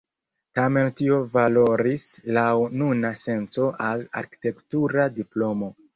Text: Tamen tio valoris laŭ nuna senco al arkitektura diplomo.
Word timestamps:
Tamen 0.59 0.87
tio 1.01 1.19
valoris 1.33 2.07
laŭ 2.37 2.47
nuna 2.79 3.11
senco 3.27 3.67
al 3.91 4.03
arkitektura 4.23 5.07
diplomo. 5.21 5.71